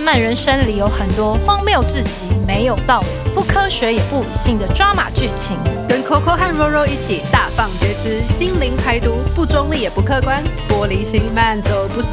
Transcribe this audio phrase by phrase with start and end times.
[0.00, 5.56] 漫人生里有很多荒谬至极、没有道理、不科学也不理性的抓马剧情。
[5.88, 12.10] 跟 Coco 和 Roro 一起大放厥词，心灵排毒，不中立也不客观，玻璃心慢走不送。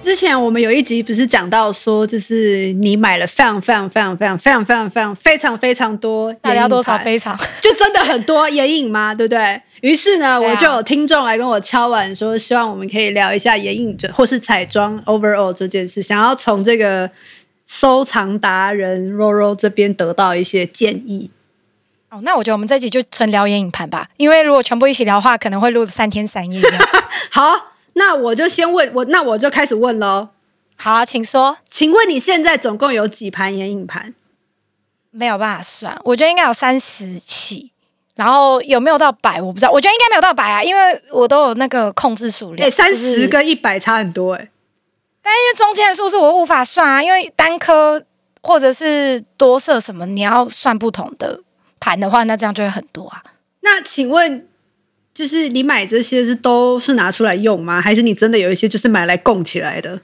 [0.00, 7.36] 之前我们有一集不是讲到说，就是你买了非常非常非常非常非常非常非常非常非常多，大家多少非常？
[7.60, 9.14] 就真的很多眼影吗？
[9.14, 9.60] 对不对？
[9.84, 17.10] 于是呢，我就有听众来跟我敲碗说，希望我们可以聊一下眼影者或是彩妆 overall 这件事，想要从这个
[17.66, 21.30] 收藏达人 Roro 这边得到一些建议。
[22.08, 26.62] 哦，那我觉得我们这集就纯聊眼影盘吧，因为如果全部一起聊的话，可能会录三天三夜。
[27.30, 27.72] 好。
[27.96, 30.30] 那我就先问我，那我就开始问喽。
[30.74, 31.58] 好，请说。
[31.70, 34.14] 请问你现在总共有几盘眼影盘？
[35.12, 37.70] 没有办法算，我觉得应该有三十起。
[38.14, 39.40] 然后有没有到百？
[39.40, 39.70] 我不知道。
[39.70, 42.66] 我觉得应该没有到百啊，因为我都有那个控制数量。
[42.66, 44.48] 哎，三十跟一百差很多哎。
[45.22, 48.02] 但因为中间的数字我无法算啊，因为单颗
[48.42, 51.40] 或者是多色什么，你要算不同的
[51.80, 53.22] 盘的话，那这样就会很多啊。
[53.60, 54.48] 那请问？
[55.14, 57.80] 就是你买这些是都是拿出来用吗？
[57.80, 60.00] 还是你真的有一些就是买来供起来的？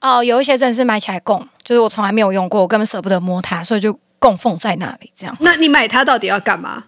[0.00, 5.12] 哦，有一些真的是买起来供，就是我从来没有用过，我根本舍不得摸它，所以就供奉在那里。
[5.18, 6.84] 这样，那你买它到底要干嘛？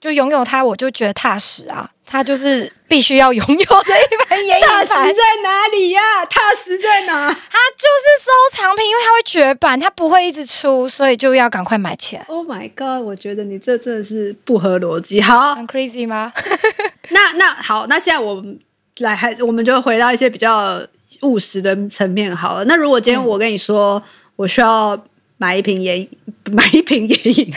[0.00, 1.90] 就拥有它，我就觉得踏实啊。
[2.10, 6.24] 它就是必须要拥有的一盘眼影踏实在哪里呀？
[6.24, 7.28] 踏实在哪？
[7.28, 12.24] 它就是收藏品，因为它会绝版，它不会一直出，所以就要赶快买起来。
[12.28, 13.04] Oh my god！
[13.04, 15.20] 我觉得你这真的是不合逻辑。
[15.20, 16.32] 好，很 crazy 吗？
[17.10, 18.58] 那那好，那现在我们
[19.00, 20.80] 来，还我们就回到一些比较
[21.20, 22.64] 务实的层面好了。
[22.64, 24.02] 那如果今天我跟你说，
[24.36, 24.98] 我需要
[25.36, 26.08] 买一瓶眼，
[26.52, 27.52] 买一瓶眼影，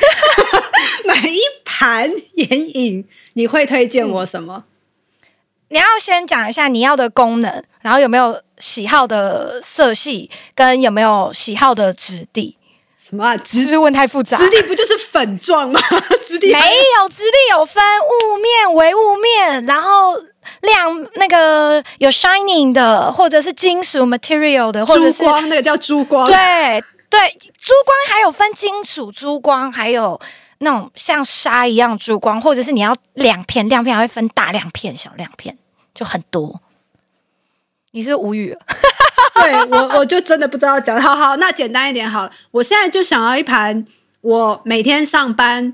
[1.06, 1.40] 买一
[1.82, 3.04] 盘眼影。
[3.34, 4.66] 你会推荐我什么？
[5.70, 12.56] 你要先讲一下你要的功能，然后有没有喜好的色系，跟有没有喜好的质地。
[12.96, 13.36] 什么？
[13.44, 14.38] 是不是问太复杂？
[14.38, 15.82] 质地不就是粉状吗？
[16.24, 20.16] 质地没有，质地有分雾面、微雾面，然后
[20.62, 26.28] 亮那个有 shining 的，或者是金属 material 的，或者是光那个叫珠光。
[26.28, 30.22] 对对，珠光还有分金属珠光，还有。
[30.64, 35.58] 那种像沙一样珠光，或者是你要两片亮片，还会分大亮片、小亮片，
[35.94, 36.62] 就很多。
[37.92, 38.60] 你是不是无语了？
[39.34, 41.02] 对我，我就真的不知道讲。
[41.02, 42.30] 好好，那简单一点好。
[42.52, 43.86] 我现在就想要一盘，
[44.22, 45.74] 我每天上班，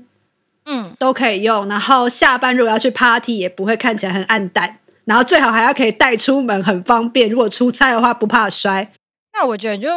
[0.64, 1.68] 嗯，都可以用。
[1.68, 4.78] 然后下班如果要去 party，也不会看起来很暗淡。
[5.04, 7.28] 然后最好还要可以带出门，很方便。
[7.28, 8.90] 如果出差的话，不怕摔。
[9.34, 9.88] 那我觉得就。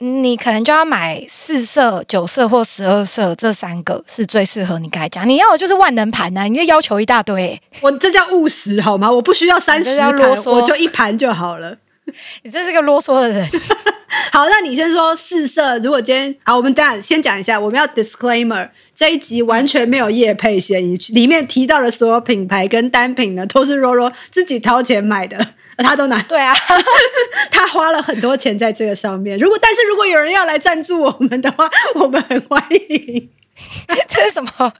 [0.00, 4.88] 你可能就要买四色、九色或十二色，这三个是最适合你。
[4.88, 9.10] 刚才讲，你要的就是万能盘呐，你这要求一大堆， 我这叫务实好吗？
[9.10, 10.12] 我不需要三十盘，
[10.46, 11.76] 我就一盘就好了。
[12.44, 13.48] 你真是个啰嗦的人。
[14.32, 15.78] 好，那你先说四色。
[15.80, 25.36] 如果今天好，我们这样先讲一下，我们要 disclaimer 这一集完全没有叶配嫌疑，里面提到的所有品牌跟单品呢，都是若若自己掏钱买的。
[25.78, 26.54] 他都拿对啊，
[27.50, 29.38] 他花了很多钱在这个上面。
[29.38, 33.28] 如果但是如果有人要来赞助我们的话，我们很欢迎。
[34.08, 34.72] 这是什么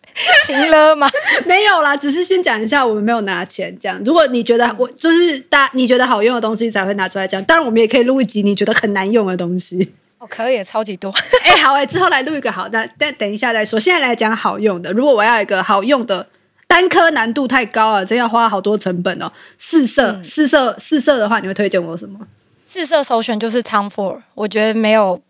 [0.46, 1.10] 情了吗？
[1.44, 3.76] 没有啦，只是先讲一下，我们没有拿钱。
[3.80, 7.42] 这样，如果你觉得我就是大，你觉得好用的东西才会拿出来讲。
[7.44, 9.92] 当然，我们也可以录一集你觉得很难用的东西。
[10.18, 11.12] 哦，可以，超级多。
[11.42, 13.80] 哎，好哎，之后来录一个好那，但等一下再说。
[13.80, 14.92] 现在来讲好用的。
[14.92, 16.26] 如果我要一个好用的。
[16.68, 19.32] 单颗难度太高了，真要花好多成本哦。
[19.56, 22.20] 四色，四色，四色的话，你会推荐我什么？
[22.64, 25.20] 四色首选就是 Tom Ford，我觉得没有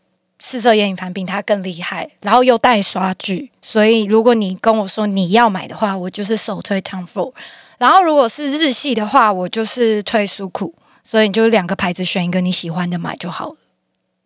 [0.41, 7.32] 四色眼影盘比它更厉害，然后又带刷具，所以如果你跟我说你要买的话，我就是首推 Tom Ford。
[7.78, 10.75] 然后如果是日系的话，我就是推苏库，
[11.05, 13.56] 所以你就两个牌子选一个你喜欢的买就好了。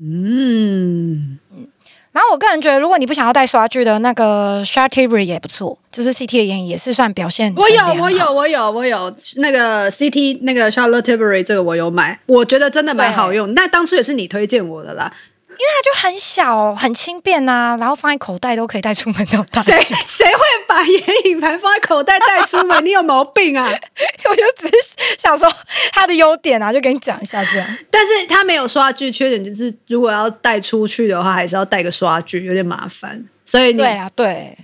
[0.00, 1.68] 嗯嗯。
[2.12, 7.52] 然后我个人觉得，如果你不想要带刷具的那个 Chartier 也不错，就是 CT 的眼影也是算表现。
[7.56, 13.54] 我有，我有，我有，我有那个 CT 那个 Chartier 这个我有买，我觉得真的蛮好用。
[13.54, 15.10] 那当初也是你推荐我的啦。
[15.52, 19.72] 因为它就很小，很轻便呐，然后放在口袋都可以带出门那种大谁
[20.04, 22.84] 谁会把眼影盘放在口袋带出门？
[22.84, 23.68] 你有毛病啊！
[24.28, 25.50] 我就只是想说
[25.92, 27.78] 它的优点啊，就跟你讲一下这样。
[27.90, 33.24] 但是它没有刷具，缺点就是如果要带出去的话，还是要带个刷具，有点麻烦。
[33.44, 34.56] 所以对啊，对。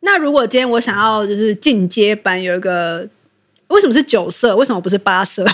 [0.00, 3.06] 那如果今天我想要就是进阶版，有一个
[3.68, 4.56] 为什么是九色？
[4.56, 5.44] 为什么不是八色？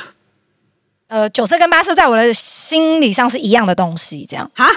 [1.08, 4.50] 呃，九色跟八色在我的心理上是一样的东西，这样。
[4.54, 4.68] 哈，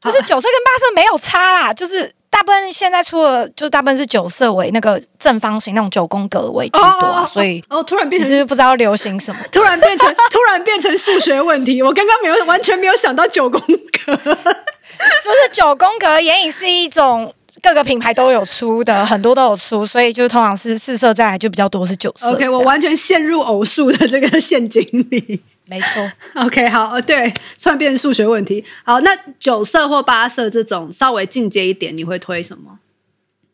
[0.00, 11.82] 就是九色跟八色没有差啦，就是大部分现在出的就大部分是九色为那个正方形那种九宫格为居多啊，所以哦，突然变成是不知道流行什么， 突然变成突然变成数学问题。
[11.82, 22.32] 我刚刚没有完全没有想到九宫格， 就是九宫格眼影是一种各个品牌都有出的，很多都有出，所以就通常是四色再来就比较多是九色。
[22.32, 25.40] OK，我完全陷入偶数的这个陷阱里。
[25.66, 26.12] 没错，
[26.42, 27.32] OK，好，对，
[27.62, 28.62] 突然变成数学问题。
[28.84, 32.78] 好，那九色或八色这种稍微进阶一点，你会推什么？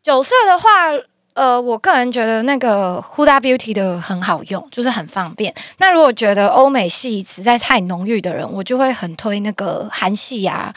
[0.02, 0.68] 九色的话，
[1.34, 5.54] 呃，我个人觉得那个 Huda Beauty 的很好用，就是很方便。
[5.76, 10.74] 那如果觉得欧美系实在太浓郁的人，我就会很推那个韩系啊，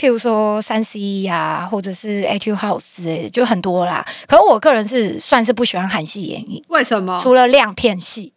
[0.00, 4.02] 譬如说三 C 呀，或者是 A Q House 之类的，就很多啦。
[4.26, 7.20] 可是我个人是算是不喜欢韩系眼影，为什么？
[7.22, 8.32] 除了亮片系。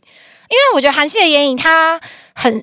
[0.49, 1.97] 因为我觉得韩系的眼影它
[2.35, 2.61] 很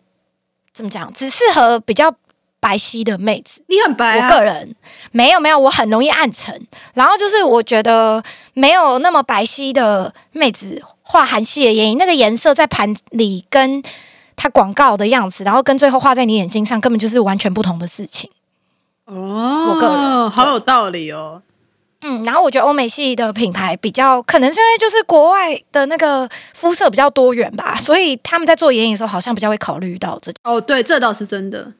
[0.74, 2.14] 怎么讲，只适合比较
[2.60, 3.64] 白皙的妹子。
[3.68, 4.28] 你很白啊？
[4.28, 4.76] 我个人
[5.12, 6.66] 没有没有，我很容易暗沉。
[6.92, 13.82] 然后就是我觉得没有那么白皙的妹子画韩系的眼影，那个颜色在盘里跟
[14.36, 18.30] 它广告的样子，然后跟最后画在你眼睛上，根本就是完全不同的事情。
[19.10, 21.42] 哦，我个人好有道理哦。
[22.02, 30.32] 嗯，然后我觉得欧美系的品牌比较可能是因为就是国外的那个肤色比较多元吧，所以他们在做眼影的时候好像比较会考虑到这。
[30.44, 31.72] 哦，对，这倒是真的。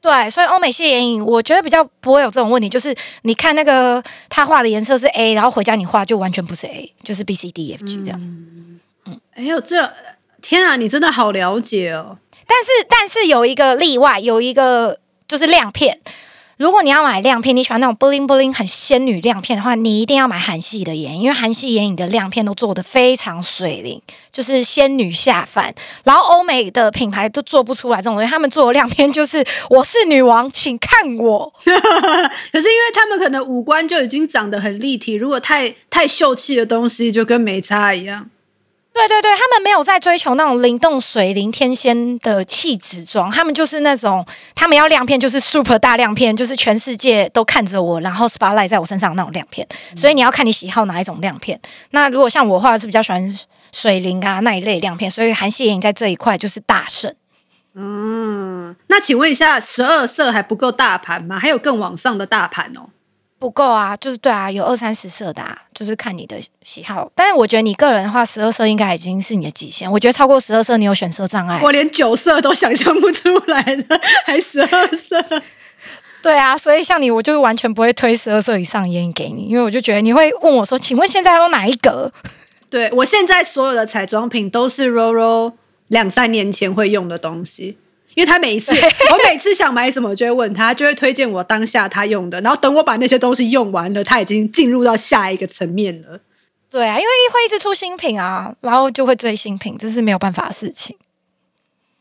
[0.00, 8.20] 对，所以欧美系眼影我觉得比较不会有这种问题，就是你看那个他画的颜色是 A，然后回家你画就完全不是 A，就是 B、C、D、F、G 这样。
[8.20, 9.92] 嗯，哎呦，这
[10.40, 12.18] 天啊，你真的好了解哦。
[12.46, 15.98] 但是，但是有一个例外，有一个就是亮片。
[16.56, 24.00] 如果你要买亮片，你喜欢那种 bling bling 很仙女亮片的话，你一定要买韩系的眼影，因为韩系眼影的亮片都做的非常水灵，
[24.32, 25.74] 就是仙女下凡。
[26.04, 31.52] 然后欧美的品牌都做不出来这种东西，他们做的亮片就是我是女王，请看我。
[31.62, 38.30] 可是因为他们可能五官就已经长得很立体，如果太太秀气的东西，就跟没差一样。
[38.96, 49.66] 对对对，他们没有在追求那种灵动水灵天仙的气质妆，他们就是那种他们要亮片就是 super 大亮片，就是全世界都看着我，然后 spotlight 在我身上那种亮片。
[49.94, 51.60] 所以你要看你喜好哪一种亮片。
[51.90, 53.38] 那如果像我的话是比较喜欢
[53.70, 57.14] 水灵啊那一类亮片，所以韩系眼影在这一块就是大胜。
[57.74, 61.38] 嗯，那请问一下，十二色还不够大盘吗？
[61.38, 62.88] 还有更往上的大盘哦？
[63.38, 67.10] 不够啊，就是对啊，有二三十色的，啊，就是看你的喜好。
[67.14, 69.90] 但是我觉得你个人的话，十二色应该已经是你的极限。
[69.90, 71.60] 我觉得超过十二色，你有选色障碍。
[71.62, 75.42] 我连九色都想象不出来了， 还十二色？
[76.22, 82.12] 对啊，所以像你，我就完全不会推十二色以上眼影给你，因为我就觉得你会问我说：“请问现在有哪一个？”
[82.68, 85.52] 对我现在所有的彩妆品都是 Roro
[85.88, 87.78] 两三年前会用的东西。
[88.16, 92.40] 因为他每一次，我每次想买什么，就会问他，就会推荐我当下他用的。
[92.40, 96.18] 然后等我把那些东西用完了，他已经进入到下一个层面了。
[96.70, 100.96] 对啊，因为会一直出新品啊，然后就会追新品，这是没有办法的事情。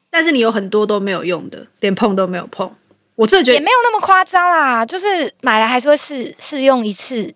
[0.09, 2.73] 但是你有很多都没有用的，连碰都没有碰。
[3.15, 7.29] 我真的觉得也没有那么夸张啦，就是买来还是会试试用一次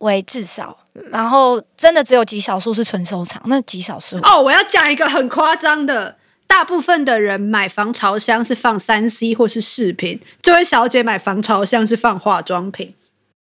[0.00, 0.76] 为至少，
[1.10, 4.42] 然后真的只有极少数是纯收藏，那极少数哦。
[4.42, 6.14] 我要讲一个很夸张的。
[6.48, 12.94] 大部分的人买防潮箱是放三 C 或是饰品，这位小姐买防潮箱是放化妆品。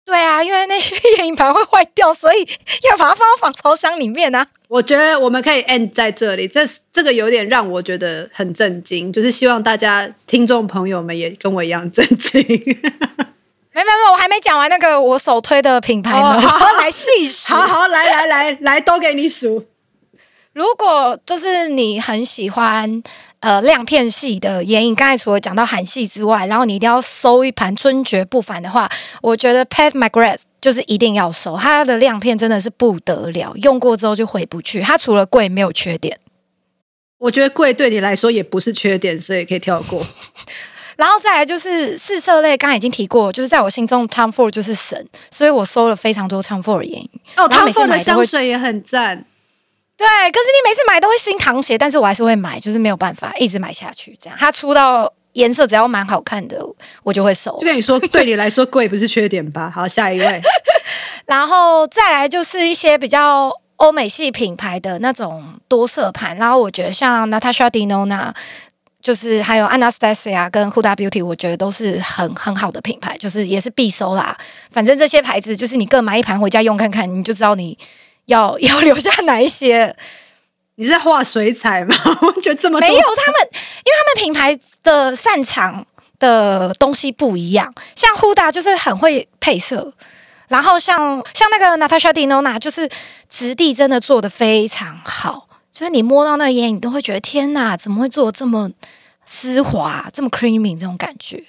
[0.06, 2.42] 对啊，因为那些眼影盘会坏掉，所以
[2.90, 4.46] 要把它放到防潮箱里面呢。
[4.68, 12.42] 我觉得我们可以 end 在这里，这这个有点让我觉得很震惊，就是希望大家听众朋友们也跟我一样震惊。
[13.72, 17.54] 没没没，我还没讲完那个我首推的品牌呢，好好 来细数。
[17.54, 19.64] 好好，来来来来，都给你数。
[20.60, 23.02] 如果就是你很喜欢
[23.40, 34.82] 呃亮片系的眼影，刚才除了讲到韩系之外，然后你一定要收一盘尊爵不凡的话，我觉得 Pat McGrath 就是一定要收，它的亮片真的是不得了，用过之后就回不去。
[34.82, 36.20] 它除了贵没有缺点，
[37.20, 40.06] 我觉得贵对你来说也不是缺点，所以可以跳过。
[40.98, 47.10] 然后再来就是四色类，刚才已经提过，就是在我心中 Tom Ford 就是神，所以我收了非常多 Tom Ford 眼影。
[47.38, 49.26] 哦，Tom Ford 的香水也很赞。
[50.00, 54.18] 对，可是你每次买都会新淌血，但是我还是会买，就是没有办法一直买下去。
[54.18, 56.58] 这样，它出到颜色只要蛮好看的，
[57.04, 57.52] 我就会收。
[57.60, 59.70] 就跟你说，对你来说贵不是缺点吧？
[59.70, 60.42] 好，下一位，
[61.26, 68.34] 然后再来就是一些比较欧美系品牌的那种多色盘，然后我觉得像 Natasha Denona，
[69.02, 74.38] 就是还有 Anastasia 跟 Huda Beauty，我觉得都是很很好的品牌，就是也是必收啦。
[74.72, 77.78] 反正这些牌子就是你各买一盘回家用看看，你就知道你。
[78.30, 79.96] 要 要留下哪一些？
[80.76, 81.94] 你在画水彩吗？
[82.24, 85.86] 我觉得这么没有他们，因为他们品牌的擅长
[86.18, 87.74] 的东西不一样。
[87.98, 89.94] 像 Huda 就是很会配色，
[90.48, 92.90] 然后像像那个 Natasha Denona，就是
[93.28, 98.72] 质地真的做的非常好，就是你摸到那个眼影都会觉得天哪，怎么会做这么
[99.26, 101.44] 丝滑，这么 creamy 这种感觉。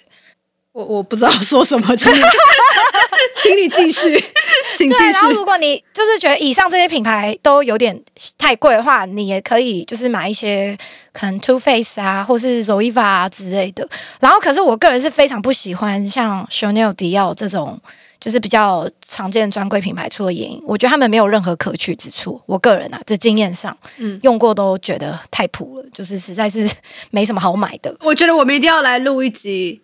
[0.72, 2.18] 我我不知道 说什么，请你
[3.42, 4.14] 请你继续，
[4.76, 5.04] 请继续。
[5.10, 8.00] 然后如果你就是觉得以上这些品牌都有点
[8.38, 10.76] 太贵的话，你也可以就是买一些
[11.12, 13.86] 可能 Too Faced 啊，或是 Zoeva 啊之类的。
[14.20, 17.80] 然后，可是我个人是非常不喜欢像 Chanel、迪奥这种
[18.20, 22.40] 就是比较常见专柜品牌出的眼影，我觉得他们没有任何可取之处。
[22.46, 26.70] 我个人啊，在经验上，嗯，用过都觉得太普了，就是实在是
[27.10, 27.92] 没什么好买的。
[28.00, 29.80] 我觉得我们一定要来录一集。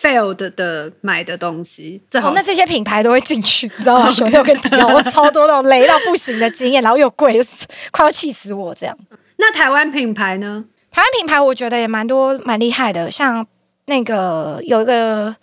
[0.00, 4.10] Failed 的买的东西，哦，那这些品牌都会进去，你知道吗？
[4.10, 7.44] 熊六跟迪奥，我超多那种雷到不行的经验，然后又贵，
[7.90, 8.96] 快要气死我这样。
[9.36, 10.64] 那台湾品牌呢？
[10.90, 13.46] 台湾品牌我觉得也蛮多蛮厉害的，像
[13.86, 15.34] 那个有一个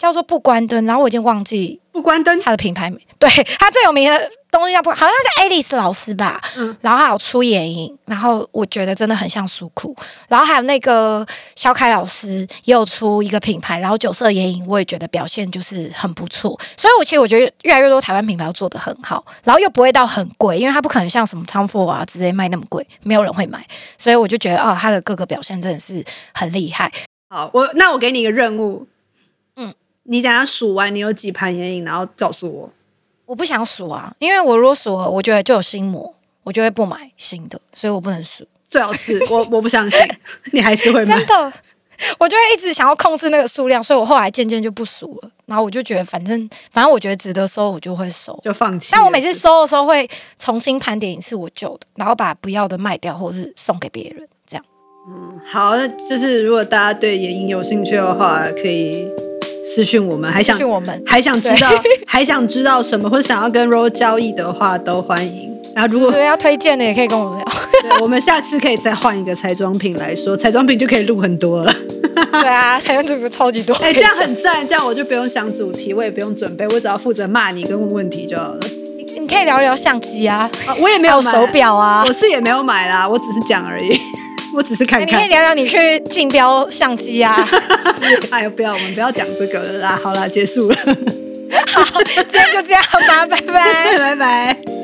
[0.00, 2.40] 叫做不关灯，然后我已经忘记不关灯？
[2.40, 2.90] 它的品牌，
[3.20, 3.30] 对，
[3.60, 4.30] 它最有名的。
[4.52, 9.94] 东西叫不好像叫 Alice 老师吧，嗯，然后还有出眼影，然后我觉得真的很像苏库，
[10.28, 23.64] 然后还有那个肖凯老师也有出一个品牌，然后九色眼影我也觉得表现就是很不错，所以我其实我觉得越来越多台湾品牌做的很好，然后又不会到很贵，因为它不可能像什么 Tom Ford 啊直接卖那么贵，没有人会买，
[23.96, 26.04] 所以我就觉得哦，它的各个表现真的是
[26.34, 26.90] 很厉害。
[27.28, 28.88] 好，我那我给你一个任务，嗯，
[30.10, 32.68] 你等下数完你有几盘眼影，然后告诉我。
[33.26, 36.12] 我不想数啊，因为我如果数了，我觉得就有心魔，
[36.42, 38.44] 我就会不买新的，所以我不能数。
[38.68, 40.00] 最好是我我不相信
[40.52, 41.14] 你还是会买。
[41.16, 41.52] 真的，
[42.18, 45.30] 我就会一直想要控制那个数量，所以我后来渐渐就不数了。
[45.46, 48.88] 然后我就觉得，反正反正我觉得值得收，我就会收，就放弃。
[48.90, 54.64] 但我每次收的时候会重新盘点一次我旧的，然后把不要的卖掉，或者是送给别人，这样。
[55.08, 59.08] 嗯，好，那就是如果大家对眼影有兴趣的话，可以。
[59.74, 61.70] 私讯我们，还想我们还想知道
[62.04, 65.48] 还想知道什么，或者想要跟 Ro 交易的话，都欢迎。
[65.74, 68.00] 然后如果要推荐的，也可以跟我们聊。
[68.00, 71.72] 我们下次可以再换一个彩妆品来说，彩妆品就可以录很多了。
[72.32, 73.72] 对啊，彩妆品超级多。
[73.76, 78.60] 哎，这样很赞，这样我就不用想主题，我也不用准备，我只要负责骂你跟问问题就好了。
[79.18, 80.50] 你可以聊聊相机啊，
[80.80, 83.96] 我也没有手表啊，我是也没有买啦，我只是讲而已。
[84.56, 87.48] 我只是看看，你可以聊聊你去竞标相机啊。
[88.30, 90.00] 哎呀，不要，我们不要讲这个了啦。
[90.02, 90.76] 好啦，结束了。
[91.66, 91.82] 好，
[92.28, 94.79] 今天就这样吧，拜拜，拜拜。